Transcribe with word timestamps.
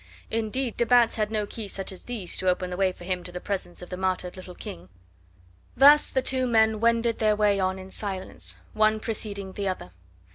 Indeed, 0.31 0.77
de 0.77 0.85
Batz 0.87 1.13
had 1.17 1.29
no 1.29 1.45
keys 1.45 1.73
such 1.73 1.91
as 1.91 2.05
these 2.05 2.35
to 2.39 2.49
open 2.49 2.71
the 2.71 2.75
way 2.75 2.91
for 2.91 3.03
him 3.03 3.23
to 3.23 3.31
the 3.31 3.39
presence 3.39 3.83
of 3.83 3.91
the 3.91 3.97
martyred 3.97 4.35
little 4.35 4.55
King. 4.55 4.89
Thus 5.77 6.09
the 6.09 6.23
two 6.23 6.47
men 6.47 6.79
wended 6.79 7.19
their 7.19 7.35
way 7.35 7.59
on 7.59 7.77
in 7.77 7.91
silence, 7.91 8.57
one 8.73 8.99
preceding 8.99 9.51
the 9.53 9.67
other. 9.67 9.91